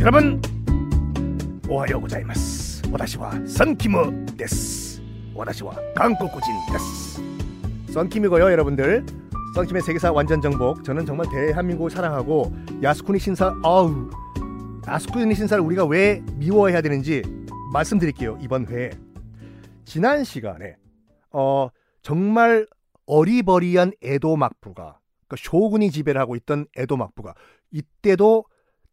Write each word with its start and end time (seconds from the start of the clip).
여러분 0.00 0.40
오하요 1.68 2.00
고자이마스. 2.00 2.82
와다시와 2.90 3.46
선키무 3.46 4.26
데스. 4.36 5.02
와다시와 5.34 5.76
한국구진 5.96 6.54
데스. 6.72 7.22
선킴이고요 7.92 8.52
여러분들. 8.52 9.04
선킴의 9.54 9.82
세계사 9.82 10.12
완전 10.12 10.40
정복. 10.40 10.84
저는 10.84 11.06
정말 11.06 11.26
대한민국을 11.30 11.90
사랑하고 11.90 12.54
야스쿠니 12.82 13.18
신사 13.18 13.52
아우 13.64 14.08
야스쿠니 14.86 15.34
신사를 15.34 15.62
우리가 15.64 15.84
왜 15.86 16.22
미워해야 16.34 16.80
되는지 16.82 17.22
말씀드릴게요 17.72 18.38
이번 18.40 18.66
회에 18.68 18.90
지난 19.84 20.22
시간에 20.22 20.76
어 21.32 21.68
정말 22.02 22.66
어리버리한 23.06 23.92
에도 24.02 24.36
막부가 24.36 24.98
그러니까 25.28 25.36
쇼군이 25.38 25.90
지배를 25.90 26.20
하고 26.20 26.36
있던 26.36 26.66
에도 26.76 26.96
막부가 26.96 27.34
이때도 27.70 28.44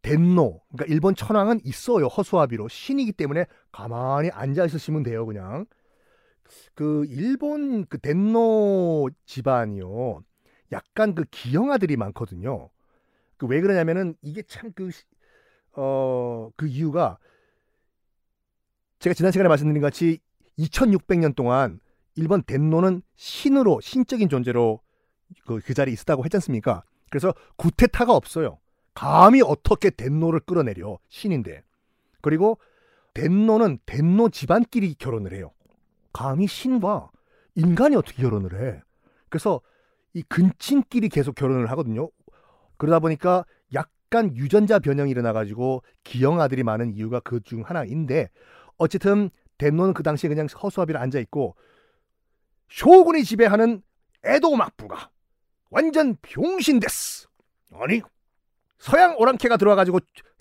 덴노 0.02 0.60
그러니까 0.72 0.92
일본 0.94 1.14
천황은 1.14 1.60
있어요. 1.64 2.06
허수아비로. 2.06 2.68
신이기 2.68 3.12
때문에 3.12 3.46
가만히 3.72 4.30
앉아 4.30 4.66
있으시면 4.66 5.02
돼요 5.02 5.26
그냥. 5.26 5.66
그 6.74 7.06
일본 7.08 7.86
그 7.86 7.98
덴노 7.98 9.10
집안이요. 9.26 10.22
약간 10.72 11.14
그 11.14 11.24
기형아들이 11.30 11.96
많거든요. 11.96 12.70
그 13.36 13.46
왜 13.46 13.60
그러냐면은 13.60 14.16
이게 14.22 14.42
참 14.42 14.72
그 14.74 14.90
어, 15.76 16.50
그 16.56 16.66
이유가 16.68 17.18
제가 18.98 19.14
지난 19.14 19.32
시간에 19.32 19.48
말씀드린 19.48 19.82
같이 19.82 20.18
2600년 20.58 21.34
동안 21.34 21.80
일본 22.16 22.42
덴노는 22.44 23.02
신으로 23.16 23.80
신적인 23.80 24.28
존재로 24.28 24.80
그, 25.46 25.60
그 25.60 25.74
자리에 25.74 25.92
있었다고 25.92 26.24
했지 26.24 26.36
않습니까? 26.36 26.82
그래서 27.10 27.34
구테타가 27.56 28.14
없어요. 28.14 28.58
감히 28.94 29.42
어떻게 29.42 29.90
덴노를 29.90 30.40
끌어내려 30.40 30.98
신인데 31.08 31.62
그리고 32.20 32.58
덴노는 33.14 33.78
덴노 33.86 34.30
집안끼리 34.30 34.94
결혼을 34.94 35.32
해요. 35.34 35.52
감히 36.12 36.46
신과 36.46 37.10
인간이 37.54 37.96
어떻게 37.96 38.22
결혼을 38.22 38.60
해? 38.60 38.82
그래서 39.28 39.60
이 40.12 40.22
근친끼리 40.22 41.08
계속 41.08 41.34
결혼을 41.34 41.70
하거든요. 41.72 42.08
그러다 42.76 43.00
보니까 43.00 43.44
약간 43.74 44.36
유전자 44.36 44.78
변형이 44.78 45.10
일어나가지고 45.10 45.82
기형 46.04 46.40
아들이 46.40 46.62
많은 46.62 46.92
이유가 46.94 47.20
그 47.20 47.40
중 47.40 47.62
하나인데 47.62 48.30
어쨌든 48.76 49.30
덴노는 49.58 49.94
그 49.94 50.02
당시에 50.02 50.28
그냥 50.28 50.46
허수아비로 50.46 50.98
앉아 50.98 51.18
있고 51.20 51.56
쇼군이 52.70 53.24
지배하는 53.24 53.82
에도 54.24 54.56
막부가 54.56 55.10
완전 55.74 56.16
병신 56.22 56.78
됐어. 56.78 57.28
아니 57.72 58.00
서양 58.78 59.16
오랑캐가 59.18 59.56
들어와가지고 59.56 59.98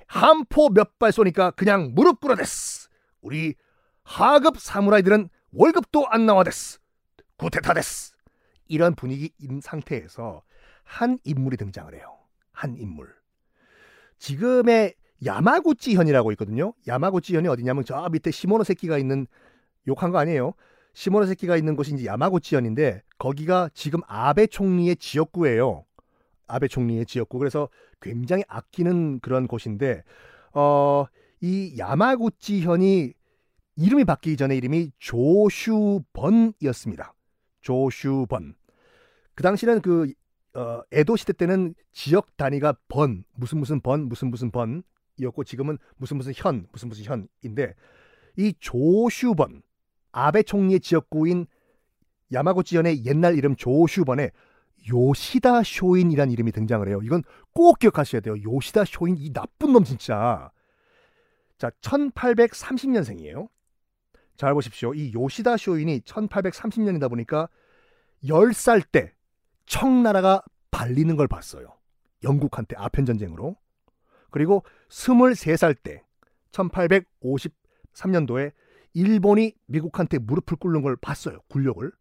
한포 0.07 0.69
몇 0.69 0.99
발 0.99 1.11
쏘니까 1.11 1.51
그냥 1.51 1.91
무릎 1.95 2.21
꿇어댔어. 2.21 2.89
우리 3.21 3.55
하급 4.03 4.59
사무라이들은 4.59 5.29
월급도 5.53 6.07
안 6.07 6.25
나와댔어. 6.27 6.79
구테타 7.37 7.73
됐어. 7.73 8.15
이런 8.67 8.93
분위기인 8.93 9.59
상태에서 9.61 10.43
한 10.83 11.17
인물이 11.23 11.57
등장을 11.57 11.93
해요. 11.95 12.19
한 12.51 12.77
인물. 12.77 13.11
지금의 14.19 14.93
야마구치 15.25 15.95
현이라고 15.95 16.31
있거든요. 16.33 16.73
야마구치 16.87 17.35
현이 17.35 17.47
어디냐면 17.47 17.83
저 17.85 18.07
밑에 18.09 18.29
시모노세키가 18.29 18.97
있는 18.99 19.25
욕한 19.87 20.11
거 20.11 20.19
아니에요. 20.19 20.53
시모노세키가 20.93 21.57
있는 21.57 21.75
곳이 21.75 21.93
이제 21.93 22.05
야마구치현인데 22.05 23.01
거기가 23.17 23.69
지금 23.73 23.99
아베 24.07 24.47
총리의 24.47 24.95
지역구예요. 24.97 25.85
아베 26.47 26.67
총리의 26.67 27.05
지역구. 27.05 27.39
그래서 27.39 27.69
굉장히 28.01 28.43
아끼는 28.47 29.19
그런 29.19 29.47
곳인데 29.47 30.03
어, 30.53 31.05
이 31.41 31.75
야마구치현이 31.77 33.13
이름이 33.75 34.05
바뀌기 34.05 34.37
전에 34.37 34.55
이름이 34.55 34.91
조슈번이었습니다. 34.99 36.13
조슈번. 37.61 38.53
그 39.35 39.41
당시는 39.43 39.81
그 39.81 40.13
어, 40.55 40.83
에도 40.91 41.15
시대 41.15 41.33
때는 41.33 41.73
지역 41.91 42.37
단위가 42.37 42.75
번 42.87 43.23
무슨 43.33 43.57
무슨 43.57 43.81
번 43.81 44.07
무슨 44.07 44.29
무슨 44.29 44.51
번이었고 44.51 45.43
지금은 45.43 45.79
무슨 45.97 46.17
무슨 46.17 46.33
현 46.35 46.67
무슨 46.71 46.89
무슨 46.89 47.03
현인데 47.41 47.73
이 48.37 48.53
조슈번 48.59 49.63
아베 50.13 50.43
총리의 50.43 50.79
지역구인 50.79 51.47
야마구치현의 52.31 53.05
옛날 53.05 53.37
이름 53.37 53.57
조슈번에 53.57 54.31
요시다 54.89 55.63
쇼인이라는 55.63 56.31
이름이 56.31 56.51
등장을 56.51 56.87
해요. 56.87 56.99
이건 57.03 57.23
꼭 57.53 57.79
기억하셔야 57.79 58.21
돼요. 58.21 58.35
요시다 58.41 58.85
쇼인 58.85 59.17
이 59.17 59.33
나쁜 59.33 59.73
놈 59.73 59.83
진짜. 59.83 60.51
자, 61.57 61.69
1830년생이에요. 61.81 63.49
잘 64.37 64.53
보십시오. 64.53 64.93
이 64.93 65.11
요시다 65.13 65.57
쇼인이 65.57 66.01
1830년이다 66.01 67.09
보니까 67.09 67.49
10살 68.23 68.83
때 68.91 69.13
청나라가 69.65 70.43
발리는 70.71 71.15
걸 71.15 71.27
봤어요. 71.27 71.77
영국한테 72.23 72.75
아편 72.77 73.05
전쟁으로. 73.05 73.55
그리고 74.31 74.63
23살 74.89 75.75
때 75.83 76.03
1853년도에 76.51 78.51
일본이 78.93 79.53
미국한테 79.65 80.19
무릎을 80.19 80.57
꿇는 80.57 80.81
걸 80.81 80.95
봤어요. 80.95 81.39
굴욕을. 81.49 81.91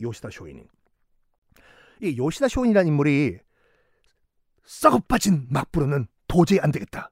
요시다 0.00 0.30
쇼인이. 0.30 0.64
이 2.02 2.16
요시다 2.16 2.48
쇼인이라는 2.48 2.88
인물이 2.88 3.38
썩어 4.64 5.00
빠진 5.06 5.46
막부로는 5.50 6.06
도저히 6.26 6.58
안 6.60 6.72
되겠다. 6.72 7.10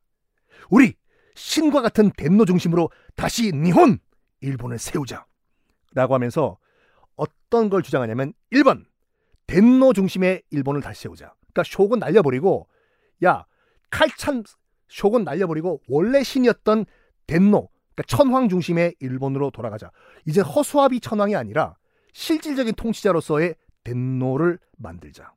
우리 0.70 0.94
신과 1.34 1.82
같은 1.82 2.10
덴노 2.16 2.44
중심으로 2.46 2.90
다시 3.14 3.52
니혼 3.52 3.98
일본을 4.40 4.78
세우자. 4.78 5.26
라고 5.92 6.14
하면서 6.14 6.58
어떤 7.16 7.68
걸 7.68 7.82
주장하냐면 7.82 8.32
1번 8.52 8.84
덴노 9.46 9.92
중심의 9.92 10.42
일본을 10.50 10.80
다시 10.80 11.02
세우자. 11.02 11.34
그러니까 11.52 11.64
쇼군 11.64 11.98
날려버리고 11.98 12.68
야 13.24 13.44
칼찬 13.90 14.44
쇼군 14.88 15.24
날려버리고 15.24 15.82
원래 15.88 16.22
신이었던 16.22 16.86
덴노 17.26 17.68
그러니까 18.00 18.02
천황 18.06 18.48
중심의 18.48 18.94
일본으로 19.00 19.50
돌아가자. 19.50 19.90
이제 20.26 20.40
허수아비 20.40 21.00
천황이 21.00 21.36
아니라 21.36 21.76
실질적인 22.12 22.74
통치자로서의 22.74 23.54
덴노를 23.84 24.58
만들자. 24.76 25.32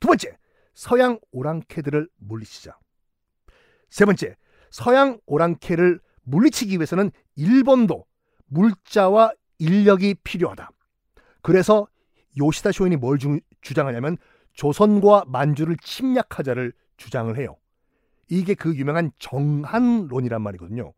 두 0.00 0.08
번째, 0.08 0.36
서양 0.74 1.18
오랑캐들을 1.32 2.08
물리치자. 2.18 2.76
세 3.90 4.04
번째, 4.04 4.36
서양 4.70 5.18
오랑캐를 5.26 6.00
물리치기 6.22 6.76
위해서는 6.76 7.10
일본도 7.36 8.04
물자와 8.46 9.32
인력이 9.58 10.16
필요하다. 10.22 10.70
그래서 11.42 11.86
요시다 12.38 12.72
쇼인이 12.72 12.96
뭘 12.96 13.18
주, 13.18 13.40
주장하냐면 13.60 14.16
조선과 14.54 15.24
만주를 15.26 15.76
침략하자를 15.82 16.72
주장을 16.96 17.36
해요. 17.36 17.56
이게 18.28 18.54
그 18.54 18.74
유명한 18.76 19.10
정한론이란 19.18 20.40
말이거든요. 20.40 20.92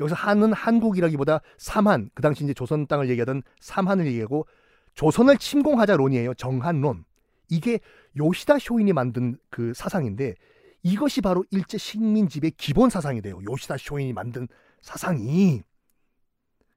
여기서 0.00 0.14
한은 0.14 0.52
한국이라기보다 0.52 1.40
삼한, 1.58 2.10
그 2.14 2.22
당시 2.22 2.44
이제 2.44 2.54
조선 2.54 2.86
땅을 2.86 3.08
얘기하던 3.10 3.42
삼한을 3.60 4.06
얘기하고 4.06 4.46
조선을 4.94 5.38
침공하자론이에요. 5.38 6.34
정한론. 6.34 7.04
이게 7.48 7.80
요시다 8.16 8.58
쇼인이 8.58 8.92
만든 8.92 9.36
그 9.50 9.74
사상인데 9.74 10.34
이것이 10.82 11.20
바로 11.20 11.44
일제 11.50 11.78
식민지배 11.78 12.52
기본 12.56 12.90
사상이 12.90 13.20
돼요. 13.20 13.40
요시다 13.48 13.76
쇼인이 13.76 14.12
만든 14.12 14.48
사상이. 14.80 15.62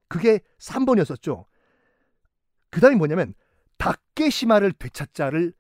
그게 0.08 0.42
3번이었었죠. 0.60 1.46
그 2.70 2.82
다음이 2.82 2.98
뭐냐면 2.98 3.34
다케시마를 3.78 4.74
되찾자를 4.74 5.54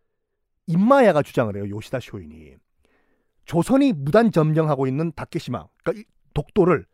임마야가 0.68 1.22
주장을 1.24 1.56
해요. 1.56 1.70
요시다 1.70 2.00
쇼인이. 2.00 2.56
조선이 3.46 3.94
무단 3.94 4.32
점령하고 4.32 4.88
있는 4.88 5.12
다케시마, 5.16 5.66
그러니까 5.84 6.10
독도를 6.34 6.86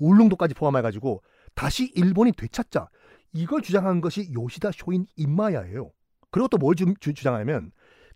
울릉도까지 0.00 0.54
포함해가지고 0.54 1.22
다시 1.54 1.92
일본이 1.94 2.32
되찾자. 2.32 2.88
이걸 3.32 3.62
주장한 3.62 4.00
것이 4.00 4.30
요시다 4.32 4.70
쇼인 4.72 5.06
임마야예요. 5.16 5.92
그리고 6.30 6.48
또 6.48 6.58
뭘 6.58 6.74
주장하냐면 6.74 7.70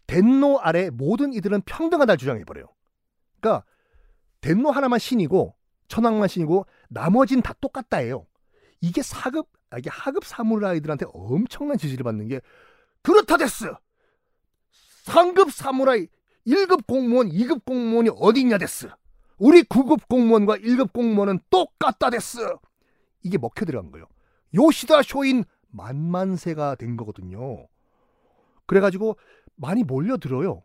덴노 0.06 0.58
아래 0.60 0.90
모든 0.90 1.32
이들은 1.32 1.62
평등하다 1.62 2.16
주장해버려요. 2.16 2.66
그러니까 3.40 3.64
덴노 4.40 4.70
하나만 4.70 4.98
신이고 4.98 5.54
천황만 5.88 6.28
신이고 6.28 6.66
나머진 6.88 7.42
다 7.42 7.54
똑같다예요. 7.60 8.26
이게 8.80 9.02
사급 9.02 9.48
아, 9.70 9.78
이게 9.78 9.90
하급 9.90 10.24
사무라이들한테 10.24 11.06
엄청난 11.12 11.78
지지를 11.78 12.04
받는 12.04 12.28
게 12.28 12.40
그렇다 13.02 13.36
됐어. 13.36 13.78
상급 15.04 15.52
사무라이 15.52 16.06
1급 16.46 16.86
공무원 16.86 17.28
2급 17.28 17.64
공무원이 17.64 18.10
어디냐 18.16 18.58
됐어. 18.58 18.88
우리 19.38 19.62
9급 19.62 20.08
공무원과 20.08 20.58
1급 20.58 20.92
공무원은 20.92 21.40
똑같다 21.50 22.10
됐어. 22.10 22.60
이게 23.22 23.38
먹혀 23.38 23.64
들어간 23.64 23.90
거예요. 23.90 24.06
요시다 24.54 25.02
쇼인 25.02 25.44
만만세가 25.70 26.76
된 26.76 26.96
거거든요. 26.96 27.66
그래가지고 28.66 29.16
많이 29.56 29.82
몰려들어요. 29.82 30.62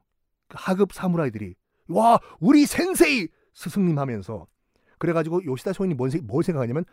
하급 0.50 0.94
사무라이들이 0.94 1.56
와 1.88 2.20
우리 2.40 2.66
센세이 2.66 3.28
스승님 3.54 3.98
하면서 3.98 4.48
그래가지고 4.98 5.46
요시다 5.46 5.74
쇼인이 5.74 5.96
뭔, 5.96 6.12
뭘 6.24 6.44
생각하냐면 6.44 6.86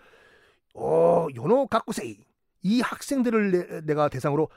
어 0.75 1.27
요노 1.35 1.67
가꾸세이 1.69 2.25
이 2.63 2.81
학생들을 2.81 3.85
내, 3.87 3.95
가 3.95 4.09
대상으로 4.09 4.49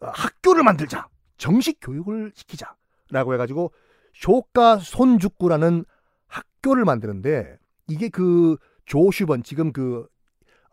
어, 0.00 0.06
학교를 0.06 0.62
만들자 0.62 1.08
정식 1.36 1.78
교육을 1.80 2.32
시키자라고 2.34 3.34
해가지고 3.34 3.72
쇼가 4.18 4.78
손죽구라는 4.78 5.84
학교를 6.26 6.84
만드는데 6.84 7.56
이게 7.86 8.08
그 8.08 8.56
조슈번 8.84 9.44
지금 9.44 9.72
그 9.72 10.06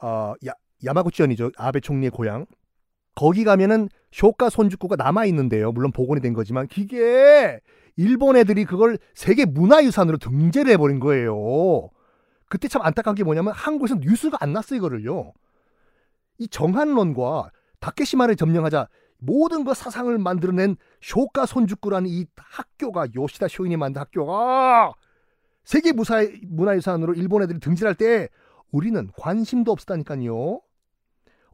어, 0.01 0.33
야, 0.47 0.51
야마구치현이죠 0.83 1.51
아베 1.57 1.79
총리의 1.79 2.09
고향 2.09 2.47
거기 3.13 3.43
가면은 3.43 3.87
쇼가 4.11 4.49
손죽구가 4.49 4.95
남아 4.95 5.25
있는데요. 5.25 5.71
물론 5.71 5.91
복원이 5.91 6.21
된 6.21 6.33
거지만 6.33 6.67
그게 6.67 7.59
일본 7.95 8.35
애들이 8.35 8.65
그걸 8.65 8.97
세계 9.13 9.45
문화유산으로 9.45 10.17
등재를 10.17 10.71
해버린 10.73 10.99
거예요. 10.99 11.89
그때 12.49 12.67
참 12.67 12.81
안타까운 12.81 13.15
게 13.15 13.23
뭐냐면 13.23 13.53
한국에서 13.53 13.95
뉴스가 13.95 14.37
안 14.41 14.53
났어 14.53 14.75
이거를요. 14.75 15.33
이 16.39 16.47
정한론과 16.47 17.51
다케시마를 17.79 18.35
점령하자 18.35 18.87
모든 19.17 19.63
그 19.63 19.73
사상을 19.73 20.17
만들어낸 20.17 20.75
쇼가 21.01 21.45
손죽구라는 21.45 22.09
이 22.09 22.25
학교가 22.35 23.07
요시다 23.15 23.47
쇼인이 23.47 23.77
만든 23.77 24.01
학교가 24.01 24.93
세계 25.63 25.93
문화유산으로 25.93 27.13
일본 27.15 27.41
애들이 27.43 27.59
등재할 27.59 27.95
때 27.95 28.29
우리는 28.71 29.09
관심도 29.17 29.71
없었다니까요. 29.71 30.61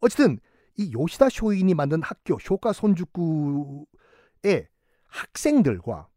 어쨌든 0.01 0.39
이 0.77 0.91
요시다 0.93 1.29
쇼인이 1.29 1.73
만든 1.73 2.01
학교 2.01 2.39
쇼가 2.39 2.73
손죽구의 2.73 3.85
학생들과 5.07 6.07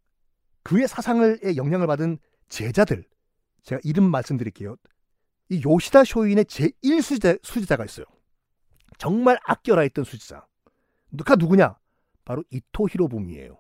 그의 0.62 0.88
사상을 0.88 1.56
영향을 1.56 1.86
받은 1.86 2.18
제자들 2.48 3.04
제가 3.62 3.80
이름 3.84 4.04
말씀드릴게요. 4.10 4.76
이 5.50 5.62
요시다 5.64 6.04
쇼인의 6.04 6.46
제1수제자 6.46 7.38
수제자가 7.42 7.84
있어요. 7.84 8.06
정말 8.96 9.38
아껴라 9.44 9.82
했던 9.82 10.04
수제자. 10.04 10.46
누가 11.16 11.36
누구냐? 11.36 11.76
바로 12.24 12.42
이토 12.50 12.88
히로부미예요. 12.88 13.56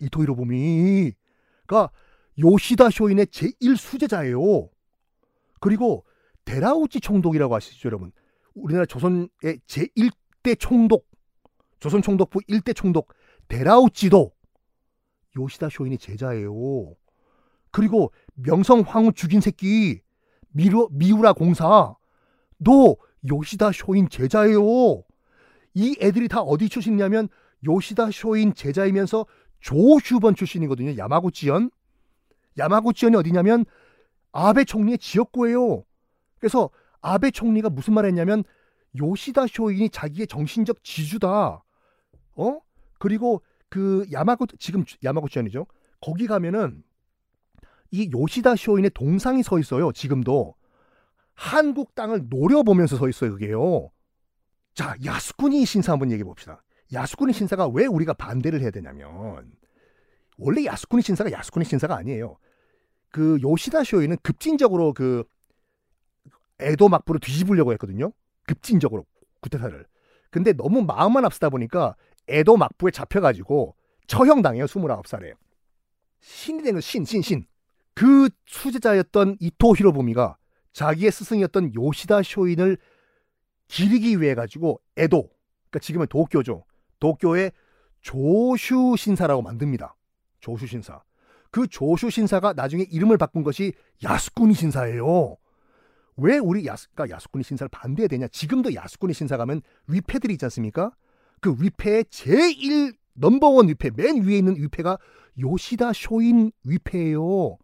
이토 0.00 0.22
히로부미가 0.22 1.90
요시다 2.38 2.90
쇼인의 2.90 3.26
제1 3.26 3.76
수제자예요. 3.76 4.68
그리고 5.60 6.04
데라우치 6.44 7.00
총독이라고 7.00 7.54
아시죠, 7.54 7.88
여러분? 7.88 8.12
우리나라 8.54 8.86
조선의 8.86 9.28
제1대 9.66 10.58
총독, 10.58 11.06
조선 11.80 12.02
총독부 12.02 12.40
1대 12.40 12.74
총독 12.74 13.12
데라우치도 13.48 14.32
요시다 15.36 15.68
쇼인의 15.70 15.98
제자예요. 15.98 16.52
그리고 17.70 18.12
명성 18.34 18.84
황후 18.86 19.12
죽인 19.12 19.40
새끼 19.40 20.00
미루, 20.50 20.88
미우라 20.92 21.32
공사 21.32 21.96
너 22.58 22.96
요시다 23.28 23.72
쇼인 23.72 24.08
제자예요. 24.08 25.02
이 25.74 25.96
애들이 26.00 26.28
다 26.28 26.40
어디 26.40 26.68
출신이냐면 26.68 27.28
요시다 27.66 28.10
쇼인 28.10 28.54
제자이면서 28.54 29.26
조슈번 29.60 30.34
출신이거든요. 30.34 30.96
야마구치현. 30.96 31.70
야마구치현이 32.58 33.16
어디냐면 33.16 33.64
아베 34.32 34.64
총리의 34.64 34.98
지역구예요. 34.98 35.84
그래서 36.38 36.70
아베 37.00 37.30
총리가 37.30 37.70
무슨 37.70 37.94
말 37.94 38.06
했냐면 38.06 38.44
요시다 38.98 39.46
쇼인이 39.46 39.90
자기의 39.90 40.26
정신적 40.26 40.84
지주다. 40.84 41.64
어? 42.36 42.58
그리고 42.98 43.42
그 43.68 44.06
야마구 44.12 44.46
지금 44.58 44.84
야마구치현이죠. 45.02 45.66
거기 46.00 46.26
가면은 46.26 46.82
이 47.90 48.10
요시다 48.12 48.56
쇼인의 48.56 48.90
동상이 48.94 49.42
서 49.42 49.58
있어요. 49.58 49.90
지금도 49.92 50.54
한국 51.34 51.94
땅을 51.94 52.26
노려보면서 52.28 52.96
서 52.96 53.08
있어요. 53.08 53.32
그게요. 53.32 53.90
자, 54.74 54.96
야스쿠니 55.04 55.64
신사 55.66 55.92
한번 55.92 56.10
얘기해 56.10 56.24
봅시다. 56.24 56.62
야스쿠니 56.92 57.32
신사가 57.32 57.68
왜 57.68 57.86
우리가 57.86 58.12
반대를 58.14 58.60
해야 58.60 58.70
되냐면 58.70 59.52
원래 60.36 60.64
야스쿠니 60.64 61.02
신사가 61.02 61.30
야스쿠니 61.30 61.64
신사가 61.64 61.96
아니에요. 61.96 62.36
그 63.10 63.38
요시다 63.42 63.84
쇼이는 63.84 64.16
급진적으로 64.22 64.92
그 64.92 65.24
에도 66.60 66.88
막부를 66.88 67.20
뒤집으려고 67.20 67.72
했거든요. 67.72 68.12
급진적으로 68.46 69.06
구테타를. 69.40 69.86
근데 70.30 70.52
너무 70.52 70.82
마음만 70.82 71.24
앞서다 71.24 71.50
보니까 71.50 71.94
에도 72.28 72.56
막부에 72.56 72.90
잡혀가지고 72.90 73.76
처형당해요. 74.06 74.64
29살에. 74.66 75.34
신이 76.20 76.62
된 76.62 76.74
거 76.74 76.80
신, 76.80 77.04
신, 77.04 77.22
신. 77.22 77.46
그 77.94 78.28
수제자였던 78.46 79.36
이토 79.40 79.76
히로부미가 79.76 80.36
자기의 80.72 81.12
스승이었던 81.12 81.74
요시다 81.74 82.22
쇼인을 82.22 82.78
기리기 83.68 84.20
위해 84.20 84.34
가지고 84.34 84.80
에도, 84.96 85.30
그러니까 85.70 85.78
지금은 85.80 86.06
도쿄죠. 86.08 86.64
도쿄의 87.00 87.52
조슈 88.00 88.94
신사라고 88.96 89.42
만듭니다. 89.42 89.96
조슈 90.40 90.66
신사. 90.66 91.02
그 91.50 91.66
조슈 91.66 92.10
신사가 92.10 92.52
나중에 92.52 92.84
이름을 92.90 93.16
바꾼 93.16 93.42
것이 93.42 93.72
야스쿠니 94.02 94.54
신사예요. 94.54 95.36
왜 96.16 96.38
우리 96.38 96.66
야스가 96.66 97.08
야스쿠니 97.10 97.44
신사를 97.44 97.68
반대해야 97.70 98.08
되냐? 98.08 98.28
지금도 98.28 98.74
야스쿠니 98.74 99.14
신사 99.14 99.36
가면 99.36 99.62
위패들이 99.86 100.34
있지 100.34 100.44
않습니까? 100.46 100.92
그 101.40 101.54
위패의 101.58 102.04
제1 102.04 102.94
넘버원 103.14 103.68
위패 103.68 103.90
맨 103.94 104.22
위에 104.22 104.38
있는 104.38 104.56
위패가 104.56 104.98
요시다 105.38 105.92
쇼인 105.92 106.52
위패예요. 106.64 107.56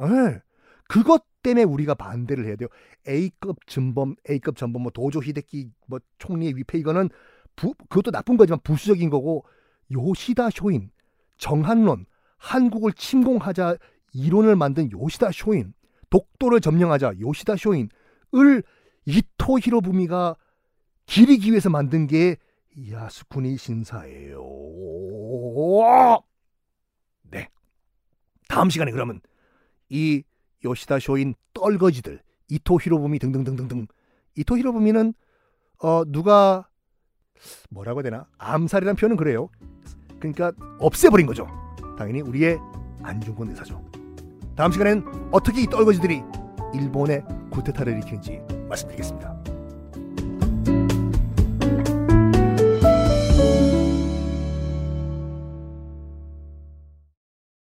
네. 0.00 0.40
그것 0.88 1.24
때문에 1.44 1.62
우리가 1.62 1.94
반대를 1.94 2.46
해야 2.46 2.56
돼요. 2.56 2.68
A급 3.06 3.58
전범, 3.66 4.16
A급 4.28 4.56
전범, 4.56 4.82
뭐 4.82 4.90
도조 4.90 5.22
히데키 5.22 5.70
뭐 5.86 6.00
총리의 6.18 6.56
위패 6.56 6.78
이거는 6.78 7.10
부, 7.54 7.74
그것도 7.88 8.10
나쁜 8.10 8.36
거지만 8.36 8.58
부수적인 8.64 9.10
거고 9.10 9.44
요시다 9.92 10.50
쇼인, 10.50 10.90
정한론, 11.38 12.06
한국을 12.38 12.92
침공하자 12.92 13.76
이론을 14.12 14.56
만든 14.56 14.90
요시다 14.90 15.30
쇼인, 15.32 15.74
독도를 16.10 16.60
점령하자 16.60 17.20
요시다 17.20 17.54
쇼인을 17.56 18.62
이토 19.06 19.58
히로부미가 19.60 20.36
기리기 21.06 21.50
위해서 21.50 21.68
만든 21.70 22.06
게 22.06 22.36
야스쿠니 22.90 23.56
신사예요. 23.58 24.42
네. 27.30 27.48
다음 28.48 28.70
시간에 28.70 28.90
그러면 28.90 29.20
이 29.88 30.22
요시다 30.64 30.98
쇼인 30.98 31.34
떨거지들 31.52 32.20
이토 32.48 32.78
히로부미 32.80 33.18
등등등등등 33.18 33.86
이토 34.36 34.58
히로부미는 34.58 35.14
어 35.82 36.04
누가 36.06 36.68
뭐라고 37.70 37.98
해야 37.98 38.04
되나 38.04 38.26
암살이란 38.38 38.96
표현은 38.96 39.16
그래요. 39.16 39.48
그러니까 40.18 40.52
없애버린 40.78 41.26
거죠. 41.26 41.46
당연히 41.98 42.20
우리의 42.20 42.58
안중근 43.02 43.50
의사죠. 43.50 43.84
다음 44.56 44.72
시간엔 44.72 45.04
어떻게 45.32 45.62
이 45.62 45.66
떨거지들이 45.66 46.22
일본의 46.74 47.24
구테타를 47.50 47.92
일으키는지 47.94 48.40
말씀드리겠습니다. 48.68 49.33